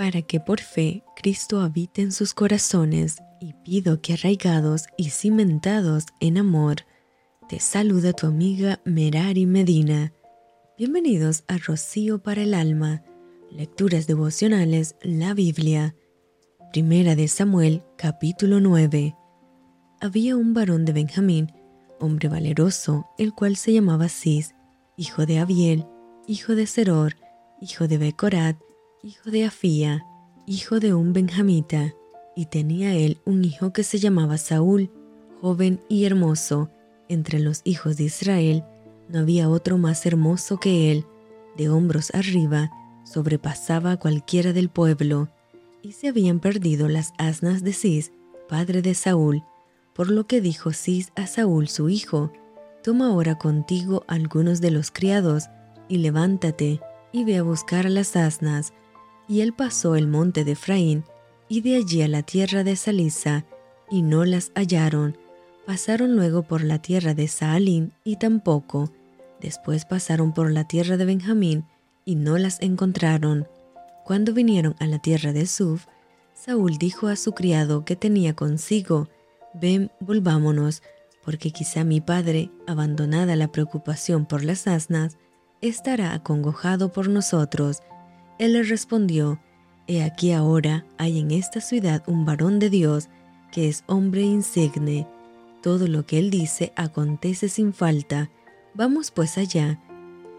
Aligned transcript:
para 0.00 0.22
que 0.22 0.40
por 0.40 0.62
fe 0.62 1.04
Cristo 1.14 1.60
habite 1.60 2.00
en 2.00 2.10
sus 2.10 2.32
corazones, 2.32 3.18
y 3.38 3.52
pido 3.52 4.00
que 4.00 4.14
arraigados 4.14 4.86
y 4.96 5.10
cimentados 5.10 6.06
en 6.20 6.38
amor, 6.38 6.86
te 7.50 7.60
saluda 7.60 8.14
tu 8.14 8.26
amiga 8.26 8.80
Merari 8.86 9.44
Medina. 9.44 10.14
Bienvenidos 10.78 11.44
a 11.48 11.58
Rocío 11.58 12.22
para 12.22 12.44
el 12.44 12.54
Alma, 12.54 13.02
Lecturas 13.50 14.06
Devocionales, 14.06 14.96
la 15.02 15.34
Biblia. 15.34 15.94
Primera 16.72 17.14
de 17.14 17.28
Samuel, 17.28 17.82
capítulo 17.98 18.58
9. 18.58 19.14
Había 20.00 20.34
un 20.34 20.54
varón 20.54 20.86
de 20.86 20.94
Benjamín, 20.94 21.52
hombre 21.98 22.30
valeroso, 22.30 23.04
el 23.18 23.34
cual 23.34 23.56
se 23.56 23.74
llamaba 23.74 24.08
Cis, 24.08 24.54
hijo 24.96 25.26
de 25.26 25.40
Abiel, 25.40 25.86
hijo 26.26 26.54
de 26.54 26.66
Seror, 26.66 27.16
hijo 27.60 27.86
de 27.86 27.98
Becorat, 27.98 28.56
hijo 29.02 29.30
de 29.30 29.46
Afía, 29.46 30.04
hijo 30.46 30.78
de 30.78 30.92
un 30.92 31.14
benjamita, 31.14 31.94
y 32.36 32.46
tenía 32.46 32.94
él 32.94 33.18
un 33.24 33.44
hijo 33.44 33.72
que 33.72 33.82
se 33.82 33.98
llamaba 33.98 34.36
Saúl, 34.36 34.90
joven 35.40 35.80
y 35.88 36.04
hermoso. 36.04 36.70
Entre 37.08 37.40
los 37.40 37.62
hijos 37.64 37.96
de 37.96 38.04
Israel 38.04 38.64
no 39.08 39.20
había 39.20 39.48
otro 39.48 39.78
más 39.78 40.04
hermoso 40.04 40.58
que 40.58 40.92
él, 40.92 41.06
de 41.56 41.70
hombros 41.70 42.14
arriba, 42.14 42.70
sobrepasaba 43.04 43.92
a 43.92 43.96
cualquiera 43.96 44.52
del 44.52 44.68
pueblo, 44.68 45.28
y 45.82 45.92
se 45.92 46.08
habían 46.08 46.38
perdido 46.38 46.88
las 46.88 47.12
asnas 47.16 47.64
de 47.64 47.72
Cis, 47.72 48.12
padre 48.48 48.82
de 48.82 48.94
Saúl, 48.94 49.42
por 49.94 50.10
lo 50.10 50.26
que 50.26 50.42
dijo 50.42 50.72
Cis 50.72 51.10
a 51.16 51.26
Saúl 51.26 51.68
su 51.68 51.88
hijo, 51.88 52.32
Toma 52.82 53.08
ahora 53.08 53.36
contigo 53.36 54.04
algunos 54.08 54.60
de 54.60 54.70
los 54.70 54.90
criados, 54.90 55.44
y 55.88 55.98
levántate, 55.98 56.80
y 57.12 57.24
ve 57.24 57.38
a 57.38 57.42
buscar 57.42 57.90
las 57.90 58.14
asnas, 58.14 58.72
y 59.30 59.42
él 59.42 59.52
pasó 59.52 59.94
el 59.94 60.08
monte 60.08 60.44
de 60.44 60.52
Efraín, 60.52 61.04
y 61.48 61.60
de 61.60 61.76
allí 61.76 62.02
a 62.02 62.08
la 62.08 62.24
tierra 62.24 62.64
de 62.64 62.74
Salisa, 62.74 63.44
y 63.88 64.02
no 64.02 64.24
las 64.24 64.50
hallaron. 64.56 65.16
Pasaron 65.66 66.16
luego 66.16 66.42
por 66.42 66.64
la 66.64 66.82
tierra 66.82 67.14
de 67.14 67.28
Saalín, 67.28 67.92
y 68.02 68.16
tampoco. 68.16 68.90
Después 69.40 69.84
pasaron 69.84 70.34
por 70.34 70.50
la 70.50 70.66
tierra 70.66 70.96
de 70.96 71.04
Benjamín, 71.04 71.64
y 72.04 72.16
no 72.16 72.38
las 72.38 72.60
encontraron. 72.60 73.46
Cuando 74.04 74.34
vinieron 74.34 74.74
a 74.80 74.86
la 74.86 74.98
tierra 74.98 75.32
de 75.32 75.46
Suf, 75.46 75.86
Saúl 76.34 76.76
dijo 76.76 77.06
a 77.06 77.14
su 77.14 77.30
criado 77.30 77.84
que 77.84 77.94
tenía 77.94 78.34
consigo, 78.34 79.08
Ven, 79.54 79.92
volvámonos, 80.00 80.82
porque 81.22 81.52
quizá 81.52 81.84
mi 81.84 82.00
padre, 82.00 82.50
abandonada 82.66 83.36
la 83.36 83.52
preocupación 83.52 84.26
por 84.26 84.42
las 84.42 84.66
asnas, 84.66 85.18
estará 85.60 86.14
acongojado 86.14 86.90
por 86.90 87.08
nosotros 87.08 87.80
él 88.40 88.54
le 88.54 88.62
respondió, 88.62 89.38
He 89.86 90.02
aquí 90.02 90.32
ahora 90.32 90.86
hay 90.96 91.18
en 91.18 91.30
esta 91.30 91.60
ciudad 91.60 92.02
un 92.06 92.24
varón 92.24 92.58
de 92.58 92.70
Dios 92.70 93.10
que 93.52 93.68
es 93.68 93.84
hombre 93.86 94.22
insigne. 94.22 95.06
Todo 95.62 95.86
lo 95.86 96.06
que 96.06 96.18
él 96.18 96.30
dice 96.30 96.72
acontece 96.74 97.50
sin 97.50 97.74
falta. 97.74 98.30
Vamos 98.72 99.10
pues 99.10 99.36
allá. 99.36 99.78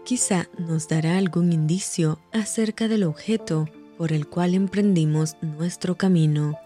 Quizá 0.04 0.48
nos 0.58 0.88
dará 0.88 1.16
algún 1.16 1.52
indicio 1.52 2.18
acerca 2.32 2.88
del 2.88 3.04
objeto 3.04 3.68
por 3.96 4.12
el 4.12 4.26
cual 4.26 4.54
emprendimos 4.54 5.36
nuestro 5.40 5.96
camino. 5.96 6.58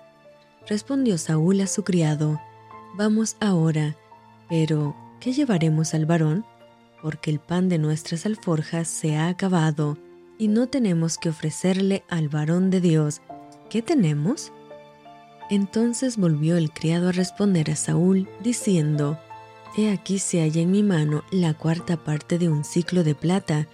Respondió 0.66 1.18
Saúl 1.18 1.60
a 1.60 1.66
su 1.66 1.84
criado, 1.84 2.40
Vamos 2.96 3.36
ahora, 3.40 3.94
pero 4.48 4.96
¿qué 5.20 5.34
llevaremos 5.34 5.92
al 5.92 6.06
varón? 6.06 6.46
Porque 7.02 7.30
el 7.30 7.40
pan 7.40 7.68
de 7.68 7.76
nuestras 7.76 8.24
alforjas 8.24 8.88
se 8.88 9.16
ha 9.16 9.28
acabado 9.28 9.98
y 10.38 10.48
no 10.48 10.66
tenemos 10.68 11.18
que 11.18 11.28
ofrecerle 11.28 12.04
al 12.08 12.28
varón 12.28 12.70
de 12.70 12.80
Dios. 12.80 13.22
¿Qué 13.70 13.82
tenemos? 13.82 14.52
Entonces 15.50 16.16
volvió 16.16 16.56
el 16.56 16.72
criado 16.72 17.08
a 17.08 17.12
responder 17.12 17.70
a 17.70 17.76
Saúl, 17.76 18.28
diciendo, 18.42 19.18
He 19.76 19.90
aquí 19.90 20.18
se 20.18 20.40
halla 20.40 20.62
en 20.62 20.70
mi 20.70 20.82
mano 20.82 21.22
la 21.30 21.54
cuarta 21.54 21.96
parte 21.96 22.38
de 22.38 22.48
un 22.48 22.64
ciclo 22.64 23.04
de 23.04 23.14
plata. 23.14 23.68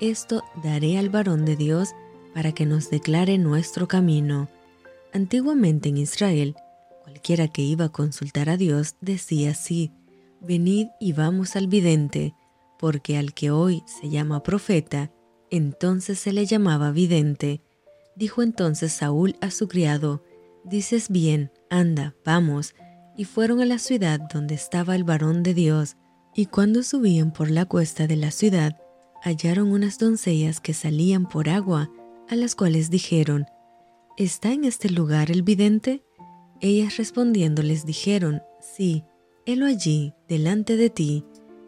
Esto 0.00 0.42
daré 0.62 0.98
al 0.98 1.10
varón 1.10 1.44
de 1.44 1.56
Dios 1.56 1.90
para 2.34 2.52
que 2.52 2.66
nos 2.66 2.90
declare 2.90 3.38
nuestro 3.38 3.86
camino. 3.86 4.48
Antiguamente 5.12 5.88
en 5.88 5.98
Israel, 5.98 6.56
cualquiera 7.04 7.48
que 7.48 7.62
iba 7.62 7.86
a 7.86 7.92
consultar 7.92 8.50
a 8.50 8.56
Dios 8.56 8.96
decía 9.00 9.52
así, 9.52 9.92
Venid 10.40 10.88
y 11.00 11.12
vamos 11.12 11.56
al 11.56 11.68
vidente, 11.68 12.34
porque 12.78 13.16
al 13.16 13.32
que 13.32 13.50
hoy 13.50 13.82
se 13.86 14.10
llama 14.10 14.42
profeta, 14.42 15.10
entonces 15.56 16.18
se 16.18 16.32
le 16.32 16.46
llamaba 16.46 16.90
vidente. 16.90 17.60
Dijo 18.16 18.42
entonces 18.42 18.92
Saúl 18.92 19.36
a 19.40 19.50
su 19.50 19.68
criado, 19.68 20.22
Dices 20.64 21.10
bien, 21.10 21.52
anda, 21.70 22.16
vamos. 22.24 22.74
Y 23.16 23.24
fueron 23.24 23.60
a 23.60 23.66
la 23.66 23.78
ciudad 23.78 24.18
donde 24.32 24.54
estaba 24.54 24.96
el 24.96 25.04
varón 25.04 25.42
de 25.42 25.54
Dios. 25.54 25.96
Y 26.34 26.46
cuando 26.46 26.82
subían 26.82 27.32
por 27.32 27.50
la 27.50 27.66
cuesta 27.66 28.06
de 28.06 28.16
la 28.16 28.30
ciudad, 28.30 28.80
hallaron 29.22 29.70
unas 29.70 29.98
doncellas 29.98 30.60
que 30.60 30.74
salían 30.74 31.28
por 31.28 31.48
agua, 31.48 31.90
a 32.28 32.34
las 32.34 32.54
cuales 32.54 32.90
dijeron, 32.90 33.46
¿Está 34.16 34.52
en 34.52 34.64
este 34.64 34.90
lugar 34.90 35.30
el 35.30 35.42
vidente? 35.42 36.02
Ellas 36.60 36.96
respondiendo 36.96 37.62
les 37.62 37.84
dijeron, 37.86 38.42
Sí, 38.60 39.04
helo 39.46 39.66
allí, 39.66 40.14
delante 40.28 40.76
de 40.76 40.90
ti. 40.90 41.24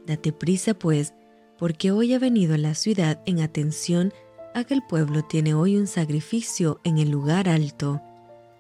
Date 0.07 0.33
prisa, 0.33 0.75
pues, 0.75 1.15
porque 1.59 1.91
hoy 1.91 2.15
ha 2.15 2.19
venido 2.19 2.55
a 2.55 2.59
la 2.59 2.75
ciudad 2.75 3.21
en 3.27 3.41
atención 3.41 4.13
a 4.55 4.65
que 4.65 4.75
el 4.75 4.83
pueblo 4.83 5.23
tiene 5.23 5.55
hoy 5.55 5.77
un 5.77 5.87
sacrificio 5.87 6.81
en 6.85 6.99
el 6.99 7.11
lugar 7.11 7.49
alto. 7.49 8.01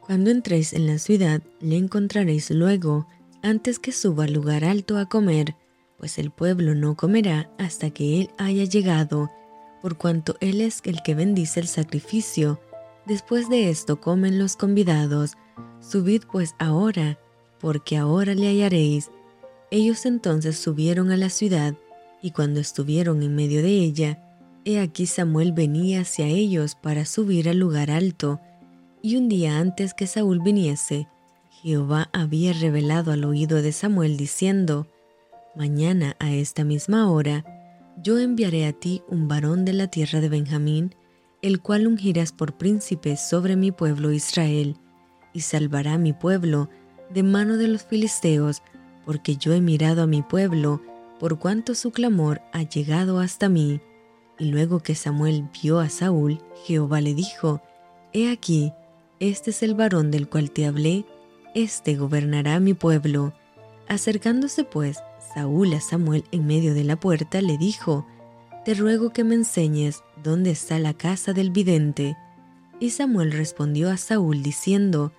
Cuando 0.00 0.30
entréis 0.30 0.72
en 0.72 0.86
la 0.86 0.98
ciudad, 0.98 1.42
le 1.60 1.76
encontraréis 1.76 2.50
luego, 2.50 3.06
antes 3.42 3.78
que 3.78 3.92
suba 3.92 4.24
al 4.24 4.32
lugar 4.32 4.64
alto 4.64 4.98
a 4.98 5.06
comer, 5.06 5.54
pues 5.98 6.18
el 6.18 6.30
pueblo 6.30 6.74
no 6.74 6.96
comerá 6.96 7.50
hasta 7.58 7.90
que 7.90 8.20
él 8.20 8.30
haya 8.38 8.64
llegado, 8.64 9.30
por 9.82 9.96
cuanto 9.96 10.36
él 10.40 10.60
es 10.60 10.80
el 10.84 11.02
que 11.02 11.14
bendice 11.14 11.60
el 11.60 11.68
sacrificio. 11.68 12.60
Después 13.06 13.48
de 13.48 13.70
esto 13.70 14.00
comen 14.00 14.38
los 14.38 14.56
convidados. 14.56 15.36
Subid 15.80 16.24
pues 16.30 16.54
ahora, 16.58 17.18
porque 17.60 17.96
ahora 17.96 18.34
le 18.34 18.48
hallaréis. 18.48 19.10
Ellos 19.70 20.06
entonces 20.06 20.58
subieron 20.58 21.10
a 21.10 21.16
la 21.16 21.30
ciudad, 21.30 21.74
y 22.22 22.31
cuando 22.31 22.60
estuvieron 22.60 23.22
en 23.22 23.34
medio 23.34 23.62
de 23.62 23.71
ella, 23.71 24.22
he 24.65 24.81
aquí 24.81 25.06
Samuel 25.06 25.53
venía 25.53 26.00
hacia 26.00 26.27
ellos 26.27 26.75
para 26.75 27.04
subir 27.04 27.49
al 27.49 27.59
lugar 27.59 27.91
alto, 27.91 28.41
y 29.03 29.16
un 29.16 29.28
día 29.28 29.59
antes 29.59 29.94
que 29.94 30.06
Saúl 30.06 30.41
viniese, 30.41 31.09
Jehová 31.62 32.10
había 32.12 32.53
revelado 32.53 33.12
al 33.12 33.25
oído 33.25 33.62
de 33.62 33.72
Samuel 33.72 34.16
diciendo, 34.16 34.88
Mañana 35.55 36.16
a 36.19 36.32
esta 36.32 36.65
misma 36.65 37.10
hora, 37.10 37.44
yo 38.03 38.19
enviaré 38.19 38.66
a 38.66 38.72
ti 38.72 39.03
un 39.09 39.26
varón 39.26 39.65
de 39.65 39.72
la 39.72 39.88
tierra 39.88 40.21
de 40.21 40.28
Benjamín, 40.28 40.94
el 41.43 41.60
cual 41.60 41.87
ungirás 41.87 42.32
por 42.32 42.56
príncipe 42.56 43.16
sobre 43.16 43.56
mi 43.56 43.72
pueblo 43.72 44.12
Israel, 44.12 44.76
y 45.32 45.41
salvará 45.41 45.97
mi 45.97 46.12
pueblo 46.12 46.69
de 47.10 47.22
mano 47.22 47.56
de 47.56 47.69
los 47.69 47.84
filisteos, 47.84 48.62
porque 49.05 49.37
yo 49.37 49.53
he 49.53 49.60
mirado 49.60 50.03
a 50.03 50.06
mi 50.06 50.22
pueblo, 50.22 50.82
por 51.19 51.38
cuanto 51.38 51.75
su 51.75 51.91
clamor 51.91 52.43
ha 52.53 52.62
llegado 52.62 53.21
hasta 53.21 53.49
mí. 53.49 53.81
Y 54.38 54.47
luego 54.47 54.81
que 54.81 54.94
Samuel 54.94 55.49
vio 55.62 55.78
a 55.81 55.88
Saúl, 55.88 56.41
Jehová 56.65 57.00
le 57.00 57.15
dijo, 57.15 57.62
He 58.12 58.31
aquí, 58.31 58.72
este 59.19 59.50
es 59.50 59.62
el 59.62 59.75
varón 59.75 60.10
del 60.10 60.28
cual 60.28 60.50
te 60.50 60.66
hablé, 60.66 61.06
este 61.55 61.97
gobernará 61.97 62.60
mi 62.60 62.75
pueblo. 62.75 63.32
Acercándose 63.88 64.65
pues 64.65 64.99
Saúl 65.34 65.72
a 65.75 65.81
Samuel 65.81 66.25
en 66.32 66.47
medio 66.47 66.75
de 66.75 66.84
la 66.84 66.97
puerta, 66.97 67.41
le 67.41 67.56
dijo, 67.56 68.06
Te 68.65 68.75
ruego 68.75 69.10
que 69.10 69.25
me 69.25 69.34
enseñes 69.34 70.03
dónde 70.22 70.50
está 70.50 70.78
la 70.78 70.93
casa 70.93 71.32
del 71.32 71.50
vidente. 71.50 72.16
Y 72.78 72.91
Samuel 72.91 73.32
respondió 73.32 73.90
a 73.90 73.96
Saúl 73.96 74.43
diciendo, 74.43 75.12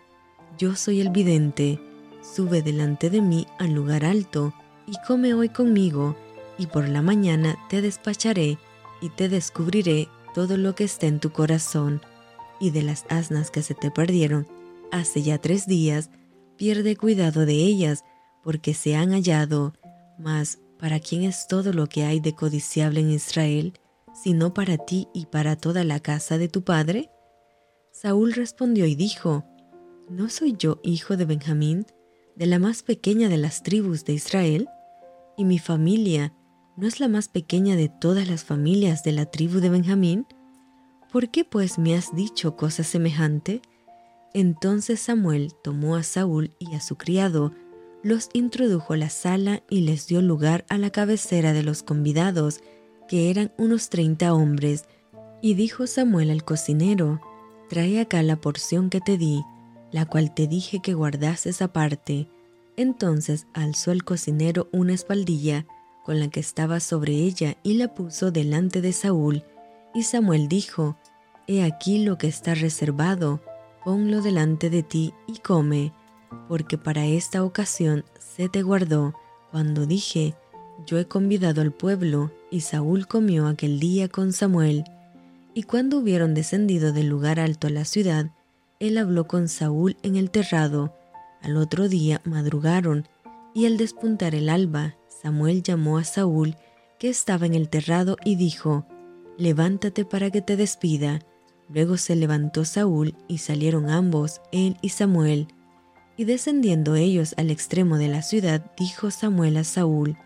Yo 0.60 0.75
soy 0.75 1.01
el 1.01 1.10
vidente, 1.10 1.80
sube 2.21 2.62
delante 2.62 3.10
de 3.10 3.21
mí 3.21 3.48
al 3.57 3.71
lugar 3.71 4.06
alto, 4.06 4.54
y 4.88 4.94
come 5.06 5.34
hoy 5.34 5.50
conmigo, 5.50 6.16
y 6.57 6.66
por 6.68 6.88
la 6.88 7.01
mañana 7.01 7.57
te 7.69 7.81
despacharé 7.81 8.57
y 9.01 9.10
te 9.10 9.30
descubriré 9.30 10.07
todo 10.34 10.57
lo 10.57 10.74
que 10.74 10.86
está 10.86 11.06
en 11.06 11.19
tu 11.19 11.31
corazón, 11.31 12.01
y 12.60 12.72
de 12.72 12.81
las 12.81 13.06
asnas 13.10 13.51
que 13.51 13.62
se 13.62 13.75
te 13.75 13.92
perdieron 13.92 14.48
hace 14.92 15.22
ya 15.22 15.38
tres 15.38 15.68
días, 15.68 16.10
pierde 16.56 16.95
cuidado 16.95 17.45
de 17.45 17.54
ellas, 17.54 18.04
porque 18.44 18.74
se 18.74 18.95
han 18.95 19.12
hallado. 19.12 19.74
Mas, 20.18 20.60
¿para 20.80 21.00
quién 21.00 21.24
es 21.24 21.48
todo 21.48 21.74
lo 21.74 21.88
que 21.88 22.06
hay 22.06 22.19
de 22.19 22.33
codiciable 22.33 23.01
en 23.01 23.12
Israel, 23.12 23.74
sino 24.13 24.54
para 24.54 24.78
ti 24.78 25.07
y 25.13 25.25
para 25.28 25.56
toda 25.56 25.83
la 25.83 26.00
casa 26.00 26.38
de 26.38 26.48
tu 26.48 26.63
padre? 26.63 27.12
Saúl 27.92 28.33
respondió 28.33 28.86
y 28.86 28.95
dijo, 28.95 29.44
¿No 30.10 30.30
soy 30.30 30.56
yo 30.57 30.80
hijo 30.83 31.18
de 31.18 31.25
Benjamín, 31.25 31.86
de 32.36 32.45
la 32.45 32.60
más 32.60 32.83
pequeña 32.83 33.30
de 33.30 33.38
las 33.38 33.63
tribus 33.63 34.06
de 34.06 34.13
Israel? 34.13 34.69
¿Y 35.39 35.45
mi 35.45 35.60
familia 35.60 36.34
no 36.78 36.88
es 36.88 37.00
la 37.00 37.07
más 37.07 37.28
pequeña 37.28 37.75
de 37.75 37.89
todas 37.89 38.28
las 38.28 38.44
familias 38.44 39.04
de 39.04 39.12
la 39.12 39.28
tribu 39.28 39.60
de 39.60 39.69
Benjamín? 39.69 40.25
¿Por 41.12 41.30
qué 41.30 41.44
pues 41.45 41.78
me 41.78 41.95
has 41.95 42.16
dicho 42.16 42.56
cosa 42.56 42.84
semejante? 42.84 43.62
Entonces 44.34 45.00
Samuel 45.00 45.54
tomó 45.63 45.95
a 45.95 46.01
Saúl 46.01 46.56
y 46.57 46.74
a 46.74 46.81
su 46.81 46.95
criado, 46.95 47.54
los 48.01 48.30
introdujo 48.34 48.94
a 48.94 48.98
la 48.98 49.12
sala 49.12 49.62
y 49.69 49.81
les 49.81 50.07
dio 50.07 50.24
lugar 50.24 50.66
a 50.69 50.80
la 50.80 50.89
cabecera 50.89 51.54
de 51.54 51.62
los 51.62 51.83
convidados, 51.83 52.62
que 53.07 53.30
eran 53.30 53.51
unos 53.60 53.90
treinta 53.90 54.33
hombres, 54.33 54.86
y 55.42 55.54
dijo 55.54 55.86
Samuel 55.86 56.31
al 56.31 56.44
cocinero, 56.44 57.22
Trae 57.69 58.00
acá 58.00 58.24
la 58.24 58.38
porción 58.38 58.90
que 58.90 59.01
te 59.01 59.18
di, 59.18 59.44
la 59.92 60.06
cual 60.06 60.33
te 60.33 60.48
dije 60.48 60.80
que 60.81 60.95
guardases 60.95 61.62
aparte. 61.62 62.28
Entonces 62.77 63.47
alzó 63.53 63.91
el 63.91 64.03
cocinero 64.03 64.69
una 64.71 64.94
espaldilla 64.94 65.65
con 66.06 66.19
la 66.19 66.29
que 66.29 66.39
estaba 66.39 66.79
sobre 66.79 67.13
ella 67.13 67.57
y 67.63 67.74
la 67.74 67.94
puso 67.94 68.31
delante 68.31 68.79
de 68.79 68.94
Saúl. 68.94 69.44
Y 69.94 70.03
Samuel 70.03 70.47
dijo, 70.47 70.95
He 71.47 71.63
aquí 71.63 72.06
lo 72.06 72.18
que 72.18 72.27
está 72.27 72.56
reservado, 72.56 73.41
ponlo 73.83 74.21
delante 74.21 74.69
de 74.69 74.83
ti 74.83 75.13
y 75.27 75.39
come, 75.39 75.91
porque 76.47 76.77
para 76.77 77.06
esta 77.06 77.44
ocasión 77.44 78.06
se 78.19 78.47
te 78.47 78.62
guardó, 78.62 79.13
cuando 79.51 79.85
dije, 79.85 80.35
yo 80.85 81.00
he 81.00 81.06
convidado 81.06 81.62
al 81.62 81.71
pueblo, 81.71 82.31
y 82.51 82.62
Saúl 82.62 83.07
comió 83.07 83.47
aquel 83.47 83.80
día 83.80 84.07
con 84.07 84.31
Samuel. 84.31 84.83
Y 85.53 85.63
cuando 85.63 85.97
hubieron 85.97 86.33
descendido 86.33 86.94
del 86.94 87.07
lugar 87.07 87.39
alto 87.39 87.68
a 87.68 87.71
la 87.71 87.83
ciudad, 87.83 88.31
él 88.80 88.97
habló 88.97 89.25
con 89.27 89.47
Saúl 89.47 89.97
en 90.03 90.15
el 90.15 90.30
terrado. 90.30 90.94
Al 91.42 91.57
otro 91.57 91.88
día 91.89 92.22
madrugaron, 92.25 93.07
y 93.54 93.66
al 93.66 93.78
despuntar 93.78 94.36
el 94.36 94.50
alba, 94.50 94.95
Samuel 95.07 95.63
llamó 95.63 95.98
a 95.98 96.04
Saúl, 96.04 96.56
que 97.00 97.10
estaba 97.10 97.45
en 97.45 97.56
el 97.56 97.69
terrado, 97.69 98.18
y 98.24 98.36
dijo, 98.36 98.86
Levántate 99.38 100.04
para 100.04 100.31
que 100.31 100.42
te 100.42 100.56
despida. 100.56 101.19
Luego 101.69 101.98
se 101.98 102.16
levantó 102.16 102.66
Saúl 102.66 103.16
y 103.28 103.39
salieron 103.39 103.89
ambos, 103.89 104.42
él 104.51 104.78
y 104.81 104.89
Samuel. 104.89 105.48
Y 106.16 106.24
descendiendo 106.25 106.95
ellos 106.95 107.36
al 107.38 107.51
extremo 107.51 107.98
de 107.98 108.07
la 108.07 108.24
ciudad, 108.24 108.72
dijo 108.78 109.12
Samuel 109.12 109.57
a 109.57 109.63
Saúl, 109.63 110.18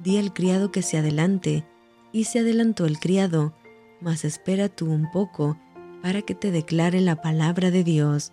Di 0.00 0.18
al 0.18 0.32
criado 0.32 0.72
que 0.72 0.82
se 0.82 0.98
adelante. 0.98 1.64
Y 2.10 2.24
se 2.24 2.40
adelantó 2.40 2.86
el 2.86 2.98
criado, 2.98 3.54
mas 4.00 4.24
espera 4.24 4.68
tú 4.68 4.90
un 4.90 5.10
poco, 5.10 5.58
para 6.02 6.22
que 6.22 6.34
te 6.34 6.50
declare 6.50 7.00
la 7.00 7.20
palabra 7.20 7.70
de 7.70 7.84
Dios. 7.84 8.32